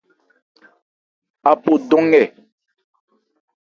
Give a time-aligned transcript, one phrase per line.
[1.51, 2.23] Apo dɔn nkɛ.